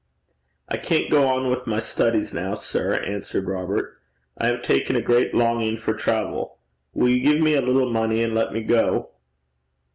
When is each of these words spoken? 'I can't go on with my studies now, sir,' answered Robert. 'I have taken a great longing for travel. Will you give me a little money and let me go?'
'I 0.69 0.77
can't 0.77 1.11
go 1.11 1.27
on 1.27 1.47
with 1.47 1.67
my 1.67 1.79
studies 1.79 2.33
now, 2.33 2.55
sir,' 2.55 2.95
answered 2.95 3.47
Robert. 3.47 3.99
'I 4.39 4.47
have 4.47 4.61
taken 4.63 4.95
a 4.95 4.99
great 5.03 5.35
longing 5.35 5.77
for 5.77 5.93
travel. 5.93 6.57
Will 6.91 7.09
you 7.09 7.23
give 7.23 7.39
me 7.39 7.53
a 7.53 7.61
little 7.61 7.91
money 7.91 8.23
and 8.23 8.33
let 8.33 8.51
me 8.51 8.63
go?' 8.63 9.11